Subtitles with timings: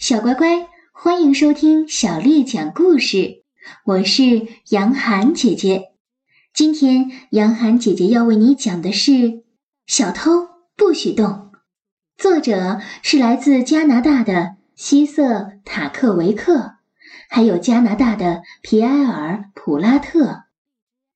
[0.00, 3.42] 小乖乖，欢迎收听小丽讲故事。
[3.84, 5.90] 我是杨涵姐姐。
[6.54, 9.10] 今天杨涵姐姐要为你讲的是
[9.86, 11.26] 《小偷不许动》，
[12.16, 16.76] 作者是来自加拿大的希瑟塔克维克，
[17.28, 20.44] 还有加拿大的皮埃尔普拉特，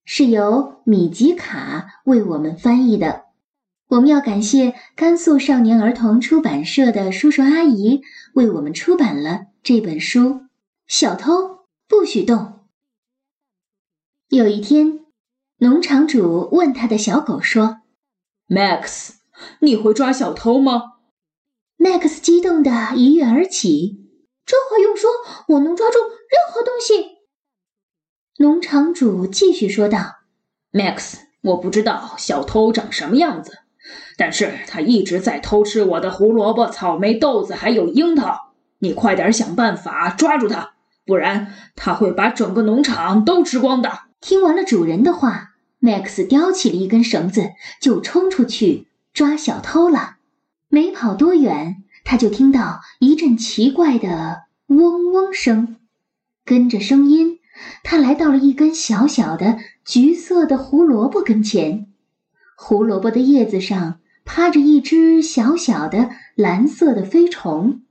[0.04, 3.23] 是由米吉卡为我们翻译的。
[3.88, 10.20] 我们要感谢甘肃少年儿童出版社的叔叔阿姨为我们出版了这本书
[10.86, 12.38] 《小偷不许动》。
[14.28, 15.00] 有一天，
[15.58, 17.82] 农场主问他的小狗说
[18.48, 19.16] ：“Max，
[19.60, 20.94] 你会抓小偷吗
[21.78, 24.08] ？”Max 激动的一跃而起
[24.46, 25.10] ：“这话用说，
[25.48, 27.18] 我能抓住任何东西。”
[28.38, 30.16] 农场主继续说道
[30.72, 33.58] ：“Max，我不知道小偷长什么样子。”
[34.16, 38.52] 但是他一直在偷吃我的胡萝卜、草莓、豆子，还有樱桃。
[38.78, 40.72] 你快点想办法抓住他，
[41.06, 43.90] 不然他会把整个农场都吃光的。
[44.20, 50.16] 听完了主人的话，Max 叼起了一根绳子，就冲出去抓小偷了。
[50.68, 55.76] 没跑多远，他就听到一阵奇怪的嗡嗡声，
[56.44, 57.38] 跟着声音，
[57.82, 61.86] 他来到了一根小小的橘色的胡萝卜跟前。
[62.56, 67.82] 胡萝卜的叶子上趴着一只小小的蓝色的飞虫，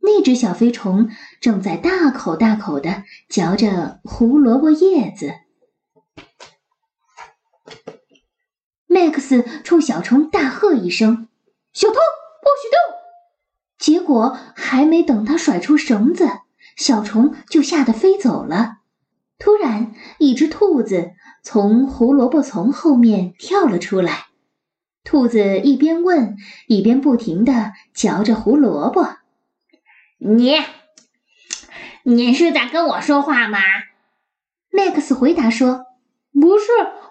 [0.00, 1.08] 那只小飞虫
[1.40, 5.32] 正在大口大口的嚼着胡萝卜叶子。
[8.88, 11.28] Max 冲小虫大喝一声
[11.72, 12.78] ：“小偷，不许动！”
[13.78, 16.28] 结果还没等他甩出绳子，
[16.76, 18.81] 小虫就吓得飞走了。
[19.42, 21.10] 突然，一只兔子。
[21.42, 24.26] 从胡萝卜丛后面跳了出来，
[25.02, 26.36] 兔子一边问，
[26.68, 29.16] 一边不停地嚼着胡萝卜。
[30.18, 30.54] 你，
[32.04, 33.58] 你是在跟我说话吗
[34.70, 35.86] ？Max 回答说
[36.40, 36.66] ：“不是，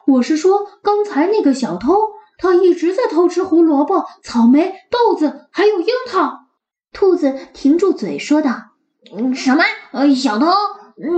[0.07, 1.94] 我是说刚才那个小偷，
[2.38, 6.45] 他一直在偷吃胡萝卜、草莓、豆子，还有樱桃。”
[6.94, 8.72] 兔子停住嘴说道
[9.35, 9.66] ：“什么？
[9.91, 10.47] 呃，小偷？”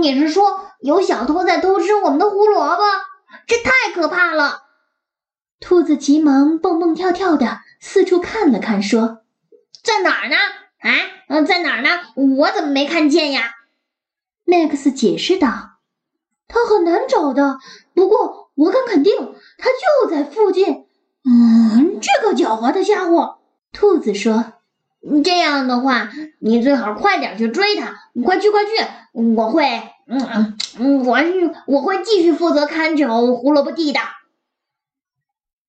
[0.00, 2.82] 你是说有小偷在偷吃我们的胡萝卜？
[3.46, 4.62] 这太可怕了！
[5.60, 9.18] 兔子急忙蹦蹦跳跳的四处看了看，说
[9.84, 10.36] ：“在哪儿呢？
[10.78, 10.90] 啊，
[11.28, 11.90] 嗯，在哪儿呢？
[12.36, 13.56] 我怎么没看见呀
[14.46, 15.48] ？”Max 解释道
[16.48, 17.58] ：“他很难找的，
[17.94, 19.14] 不过我敢肯定，
[19.58, 20.86] 他就在附近。
[21.24, 23.38] 嗯，这个狡猾的家伙。”
[23.72, 24.54] 兔子说。
[25.22, 27.94] 这样的话，你最好快点去追他，
[28.24, 28.70] 快去快去！
[29.12, 34.00] 我会，嗯嗯，我是我会继续负责看守胡萝卜地的。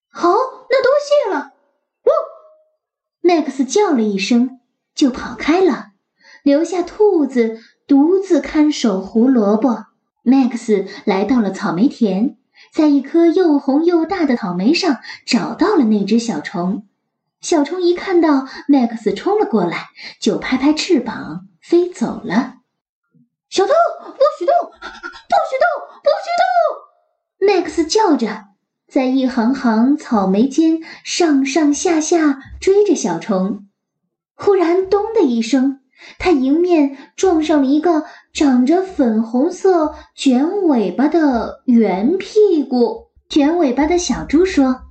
[0.09, 0.29] 好，
[0.69, 1.51] 那多谢了。
[2.03, 2.11] 哦
[3.21, 4.59] ，Max 叫了一声，
[4.95, 5.87] 就跑开了，
[6.41, 9.87] 留下兔子独自看守胡萝卜。
[10.23, 12.37] Max 来到了草莓田，
[12.73, 16.87] 在一颗又红又大的草莓上找到了那只小虫。
[17.45, 19.89] 小虫一看到 Max 冲了过来，
[20.19, 22.55] 就拍拍翅膀飞走了。
[23.51, 24.55] 小偷，不许动！
[24.71, 25.69] 不许动！
[26.01, 26.27] 不许
[27.37, 28.45] 动！Max 叫着，
[28.87, 33.67] 在一行行草莓间上上下下追着小虫。
[34.33, 35.81] 忽然，咚的一声，
[36.17, 43.11] 他迎面撞上了一个长着粉红色卷尾巴的圆屁股。
[43.29, 44.84] 卷尾巴的小猪说。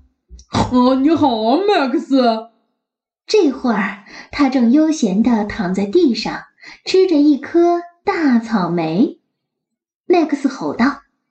[0.55, 2.49] 啊，你好啊，Max。
[3.27, 6.43] 这会儿，他正悠闲地躺在地上，
[6.85, 9.21] 吃着一颗大草莓。
[10.07, 10.85] Max 吼道：“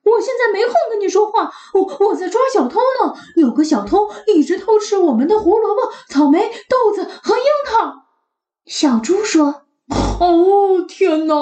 [0.03, 3.13] 我现在没空跟你说话，我我在抓小偷呢。
[3.37, 8.03] 有个小偷一直偷吃我们的胡萝卜、草莓、豆子和樱桃。”
[8.65, 9.63] 小猪说
[10.19, 11.35] ：“哦，天哪，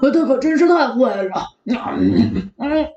[0.00, 2.88] 他可真是太坏了。”嗯嗯，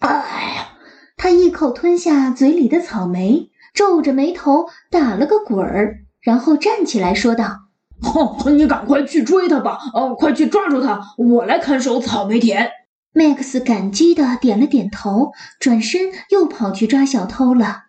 [0.00, 0.10] 哎
[0.56, 0.68] 呀，
[1.16, 3.48] 他一口吞下嘴里的草莓。
[3.72, 7.60] 皱着眉头打了个滚儿，然后站起来说道
[8.02, 9.78] ：“哼，你赶快去追他吧！
[9.94, 11.00] 哦，快去抓住他！
[11.16, 12.70] 我来看守草莓田。
[13.14, 17.84] ”Max 感激的点了点头，转身又跑去抓小偷了。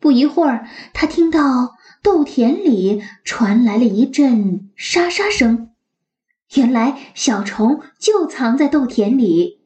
[0.00, 5.70] 不一会儿，他听到豆田里传来了一阵沙沙声，
[6.54, 9.60] 原来小虫就藏在豆田里。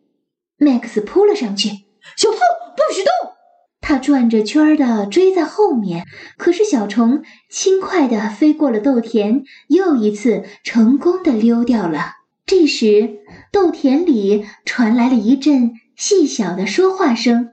[0.58, 1.70] Max 扑了上去
[2.16, 2.36] ：“小偷，
[2.76, 3.32] 不许动！”
[3.80, 6.06] 他转着圈儿的追在后面，
[6.36, 12.16] 可是小虫轻快地飞过了豆田，又一次成功地溜掉了。
[12.46, 13.20] 这时，
[13.52, 17.52] 豆田里传来了一阵细小的说话声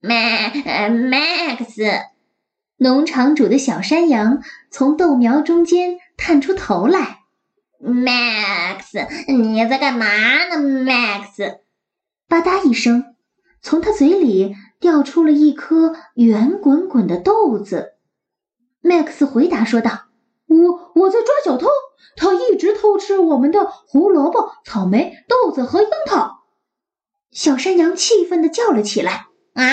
[0.00, 2.02] ：“Max，
[2.76, 7.18] 农场主的小山羊从豆苗中间探出头来。
[7.80, 11.56] Max，你在干嘛呢，Max？
[12.28, 13.16] 吧嗒一声，
[13.62, 17.94] 从他嘴里掉出了一颗圆滚滚的豆子。
[18.82, 20.06] Max 回答说道
[20.46, 21.68] ：“我我在抓小偷，
[22.16, 26.44] 他一直偷吃我们的胡萝卜、草莓、豆子和樱桃。”
[27.30, 29.64] 小山羊气愤地叫了起来：“啊，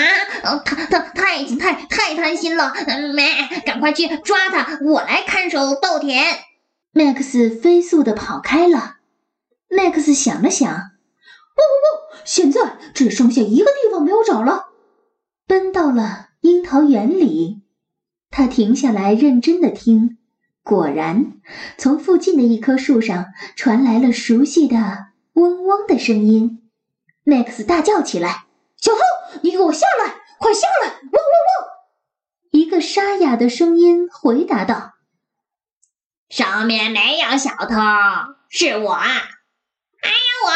[0.64, 6.24] 他他太太太贪心了！Max，赶快去抓他，我来看守稻田。”
[6.92, 8.96] Max 飞速地跑开了。
[9.68, 14.66] Max 想了想，不不不，现在只剩下一个地方没有找了，
[15.46, 17.62] 奔到了樱桃园里。
[18.30, 20.18] 他停下来，认真的听。
[20.62, 21.40] 果然，
[21.78, 26.68] 从附近的一棵树上传来了熟悉的嗡嗡的声音。
[27.24, 28.46] Max 大叫起来
[28.76, 29.00] ：“小偷，
[29.42, 30.16] 你给我下来！
[30.38, 30.88] 快下来！
[30.88, 31.66] 嗡嗡嗡！”
[32.50, 34.94] 一个沙哑的声音回答道。
[36.28, 37.76] 上面没有小偷，
[38.48, 40.50] 是我，还有我，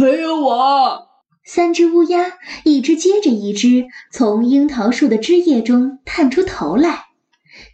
[0.00, 1.05] 还有我。
[1.48, 7.04] 三只乌鸦，一只接着一只，从樱桃树的枝叶中探出头来。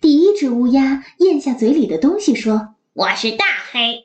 [0.03, 4.05] 第一只乌鸦咽下嘴里的东西，说：“我是大黑。”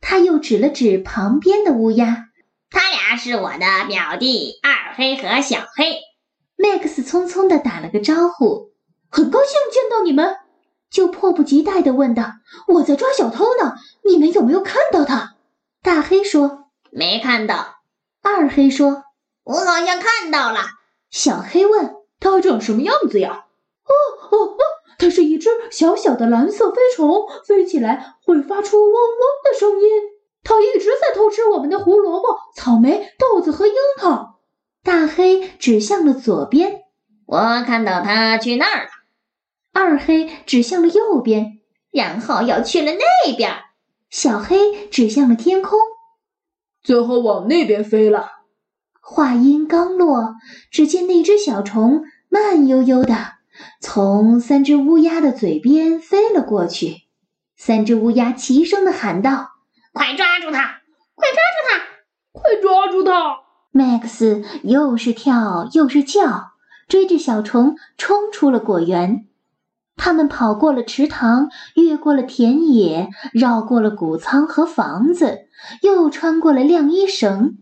[0.00, 2.28] 他又指了指旁边的乌鸦
[2.70, 5.96] ：“他俩是我的表弟二黑和小黑。
[6.56, 8.70] ”Max 匆匆地打了个招呼
[9.10, 10.36] ：“很高兴见到你们。”
[10.90, 12.34] 就迫不及待地问道
[12.74, 13.74] ：“我在抓小偷呢，
[14.04, 15.34] 你们有没有看到他？”
[15.82, 17.78] 大黑说：“没看到。”
[18.22, 19.04] 二黑说
[19.48, 20.60] ：“我好像看到了。”
[21.10, 23.46] 小黑问：“它长什么样子呀
[23.88, 23.92] ？”“哦
[24.30, 24.58] 哦哦，
[24.98, 29.88] 它是一只小小的蓝色飞虫，飞起来会发出嗡嗡的声音。
[30.44, 34.38] 它一直在偷吃我们的胡萝卜、草莓、豆子和樱桃。”
[34.84, 36.82] 大黑指向了左边
[37.26, 38.90] ：“我看到它去那儿了。”
[39.72, 41.58] 二黑指向了右边，
[41.90, 43.52] 然后又去了那边。
[44.10, 45.78] 小黑指向了天空，
[46.82, 48.37] 最后往那边飞了。
[49.10, 50.34] 话音刚落，
[50.70, 53.16] 只见那只小虫慢悠悠的
[53.80, 57.04] 从三只乌鸦的嘴边飞了过去。
[57.56, 59.48] 三只乌鸦齐声的喊道
[59.94, 60.82] ：“快抓住它！
[61.14, 61.80] 快抓住它！
[62.32, 63.38] 快抓住它
[63.72, 66.50] ！”Max 又是跳又是叫，
[66.86, 69.26] 追着小虫冲出了果园。
[69.96, 75.48] 他们跑过了池塘，越过了田野，绕过了谷仓和房子，
[75.80, 77.56] 又穿过了晾衣绳，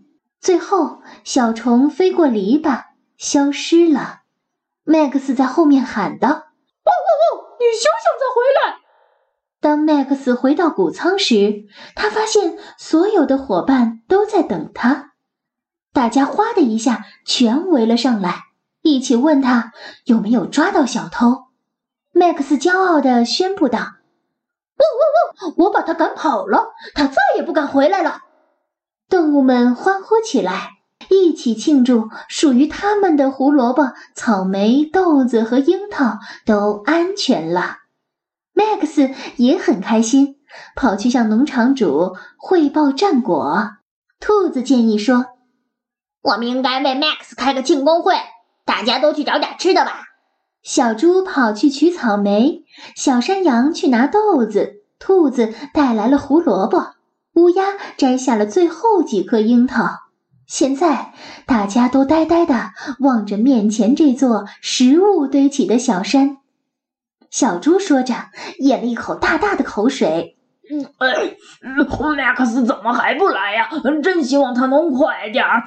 [0.47, 2.85] 最后小虫飞过篱笆，
[3.17, 4.21] 消失了。
[4.85, 7.47] Max 在后面喊道：“汪汪汪！
[7.59, 8.79] 你休想再回来！”
[9.61, 11.65] 当 Max 回到谷仓时，
[11.97, 15.15] 他发现所有的伙伴都在等他，
[15.93, 18.45] 大家哗的一下全围了上来，
[18.83, 19.73] 一起问他
[20.05, 21.47] 有没有抓到小偷。
[22.15, 23.81] Max 骄傲地宣布道
[24.79, 24.87] ：“汪
[25.43, 25.55] 汪汪！
[25.57, 28.21] 我把他赶跑了，他再也不敢回来了。”
[29.09, 30.71] 动物们欢呼起来，
[31.11, 37.77] 一起庆祝属于他们的胡萝卜、草莓、豆子和樱桃都安全了。
[38.55, 40.37] Max 也很开心，
[40.75, 43.71] 跑去向农场主汇报战果。
[44.19, 45.27] 兔子建议说
[46.23, 48.15] ：“我们应该为 Max 开个庆功会，
[48.65, 50.03] 大家都去找点吃的吧。”
[50.65, 52.65] 小猪跑去取草莓，
[52.97, 56.96] 小山羊去拿豆子，兔子带来了胡萝卜，
[57.37, 57.65] 乌鸦
[57.97, 59.91] 摘下了最后几颗樱桃。
[60.47, 61.13] 现在
[61.45, 66.39] 大家都呆呆地望着面前这座食物堆起的小山。
[67.31, 68.15] 小猪说着，
[68.61, 70.39] 咽了一口大大的口水。
[70.71, 71.37] 嗯，哎，
[72.17, 73.69] 麦克斯怎么还不来呀？
[74.03, 75.65] 真希望他能快点儿。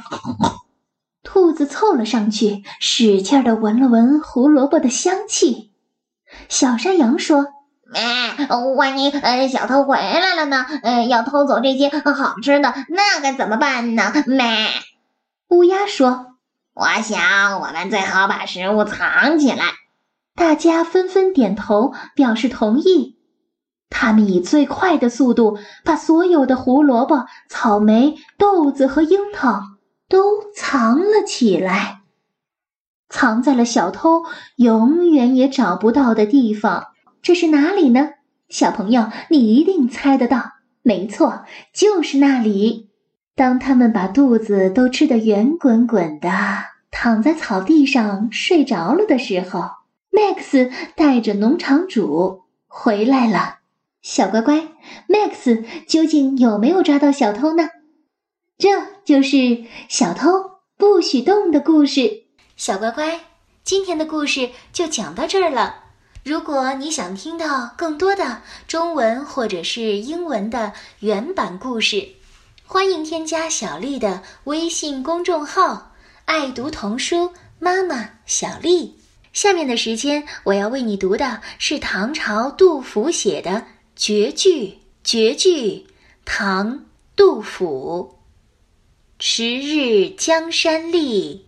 [1.21, 5.71] 兔子凑了上去，使劲地闻了闻胡萝卜的香气。
[6.47, 7.47] 小山羊说
[7.93, 10.65] ：“哎，万一呃小偷回来了呢？
[10.83, 14.45] 呃，要偷走这些好吃的，那该怎么办呢？”咩。
[15.49, 16.35] 乌鸦说
[16.73, 19.63] ：“我想我们最好把食物藏起来。”
[20.35, 23.17] 大家纷纷点头表示同意。
[23.89, 29.61] 他们以最快的速度把所有的胡萝卜、草莓、豆子和樱桃。
[30.11, 32.01] 都藏了起来，
[33.09, 34.23] 藏在了小偷
[34.55, 36.87] 永远也找不到的地方。
[37.21, 38.11] 这是哪里呢？
[38.47, 40.53] 小朋友，你一定猜得到。
[40.81, 42.89] 没错，就是那里。
[43.35, 46.29] 当他们把肚子都吃得圆滚滚的，
[46.89, 49.69] 躺在草地上睡着了的时候
[50.11, 53.59] ，Max 带着农场主回来了。
[54.01, 54.67] 小乖乖
[55.07, 57.69] ，Max 究竟有没有抓到小偷呢？
[58.57, 58.69] 这
[59.05, 62.23] 就是小偷不许动的故事。
[62.55, 63.19] 小乖乖，
[63.63, 65.88] 今天的故事就讲到这儿了。
[66.23, 72.09] 如果你想听到更多的中文或者是英文的原版故事，
[72.65, 75.93] 欢迎添加小丽的微信公众号
[76.25, 78.97] “爱读童书妈妈小丽”。
[79.31, 84.79] 下面的时间，我要为你读的是唐朝杜甫写的绝句。
[85.01, 85.87] 绝句，
[86.25, 86.73] 唐·
[87.15, 88.19] 杜甫。
[89.17, 91.45] 迟日江山丽，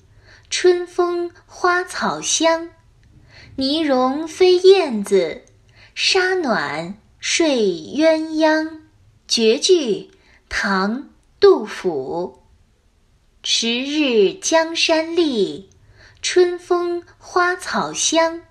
[0.49, 2.69] 春风花草香。
[3.57, 5.43] 泥融飞燕子，
[5.93, 7.57] 沙暖睡
[7.97, 8.79] 鸳鸯。
[9.27, 10.09] 绝句，
[10.47, 10.99] 唐·
[11.39, 12.41] 杜甫。
[13.43, 15.69] 迟日江山丽，
[16.21, 18.41] 春风花草香。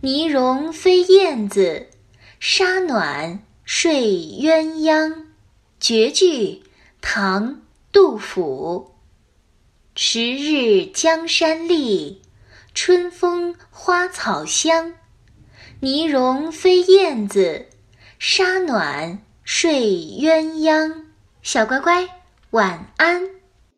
[0.00, 1.88] 泥融飞燕子，
[2.40, 5.26] 沙暖睡鸳鸯。
[5.78, 6.62] 绝句，
[7.02, 7.48] 唐·
[7.92, 8.94] 杜甫。
[9.94, 12.22] 迟日江山丽。
[12.74, 14.94] 春风花草香，
[15.78, 17.68] 泥融飞燕子，
[18.18, 19.82] 沙暖睡
[20.20, 21.04] 鸳鸯。
[21.40, 22.08] 小乖乖，
[22.50, 23.33] 晚安。